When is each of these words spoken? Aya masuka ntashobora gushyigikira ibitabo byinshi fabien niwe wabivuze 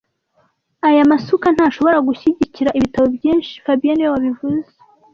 Aya 0.87 1.09
masuka 1.11 1.47
ntashobora 1.55 1.97
gushyigikira 2.07 2.75
ibitabo 2.77 3.05
byinshi 3.17 3.51
fabien 3.63 3.93
niwe 3.95 4.11
wabivuze 4.13 4.71